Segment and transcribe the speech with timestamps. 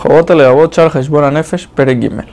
[0.00, 1.34] Jobot Char Heshbon
[1.74, 2.26] Peregimel.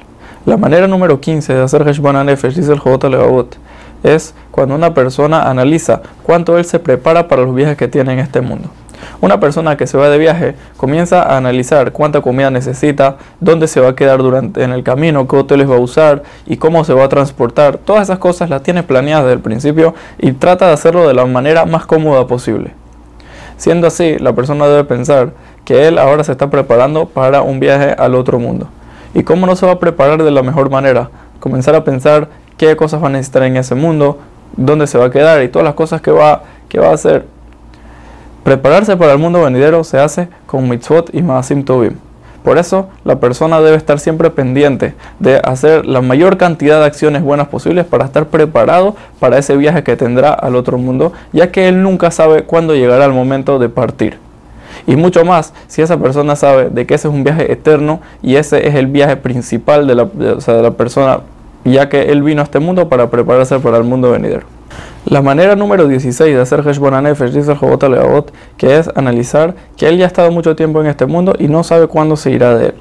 [0.45, 3.57] La manera número 15 de hacer Heshbon Nefesh, dice el Jobot Levavot,
[4.03, 8.19] es cuando una persona analiza cuánto él se prepara para los viajes que tiene en
[8.19, 8.69] este mundo.
[9.19, 13.81] Una persona que se va de viaje comienza a analizar cuánta comida necesita, dónde se
[13.81, 16.93] va a quedar durante en el camino, qué hoteles va a usar y cómo se
[16.93, 17.77] va a transportar.
[17.77, 21.25] Todas esas cosas las tiene planeadas desde el principio y trata de hacerlo de la
[21.25, 22.73] manera más cómoda posible.
[23.57, 25.33] Siendo así, la persona debe pensar
[25.67, 28.69] que él ahora se está preparando para un viaje al otro mundo.
[29.13, 31.09] ¿Y cómo no se va a preparar de la mejor manera?
[31.41, 34.17] Comenzar a pensar qué cosas va a necesitar en ese mundo,
[34.55, 37.25] dónde se va a quedar y todas las cosas que va, que va a hacer.
[38.45, 41.97] Prepararse para el mundo venidero se hace con mitzvot y maasim tovim.
[42.45, 47.23] Por eso, la persona debe estar siempre pendiente de hacer la mayor cantidad de acciones
[47.23, 51.67] buenas posibles para estar preparado para ese viaje que tendrá al otro mundo, ya que
[51.67, 54.26] él nunca sabe cuándo llegará el momento de partir.
[54.87, 58.37] Y mucho más si esa persona sabe de que ese es un viaje eterno y
[58.37, 61.19] ese es el viaje principal de la, de la persona,
[61.65, 64.47] ya que él vino a este mundo para prepararse para el mundo venidero.
[65.05, 69.55] La manera número 16 de hacer Heshbon Anefesh, dice el Jobot Leavot, que es analizar
[69.75, 72.31] que él ya ha estado mucho tiempo en este mundo y no sabe cuándo se
[72.31, 72.73] irá de él.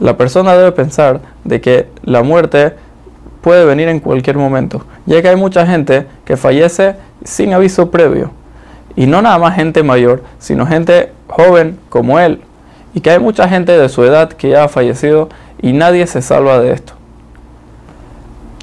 [0.00, 2.74] La persona debe pensar de que la muerte
[3.42, 8.30] puede venir en cualquier momento, ya que hay mucha gente que fallece sin aviso previo.
[8.96, 12.40] Y no nada más gente mayor, sino gente joven como él.
[12.94, 15.28] Y que hay mucha gente de su edad que ya ha fallecido
[15.60, 16.92] y nadie se salva de esto.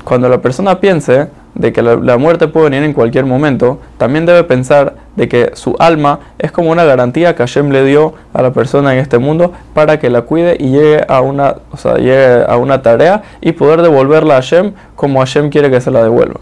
[0.03, 4.43] Cuando la persona piense de que la, muerte puede venir en cualquier momento, también debe
[4.43, 8.51] pensar de que su alma es como una garantía que Hashem le dio a la
[8.51, 11.55] persona en este mundo para que la cuide y llegue a una,
[11.97, 16.03] llegue a una tarea y poder devolverla a Hashem como Hashem quiere que se la
[16.03, 16.39] devuelva.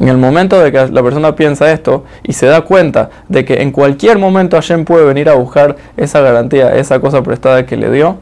[0.00, 3.62] En el momento de que la persona piensa esto y se da cuenta de que
[3.62, 7.90] en cualquier momento Hashem puede venir a buscar esa garantía, esa cosa prestada que le
[7.90, 8.18] dio,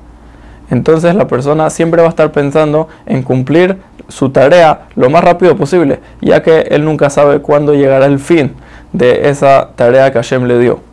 [0.71, 5.57] entonces la persona siempre va a estar pensando en cumplir su tarea lo más rápido
[5.57, 8.53] posible, ya que él nunca sabe cuándo llegará el fin
[8.93, 10.92] de esa tarea que Hashem le dio.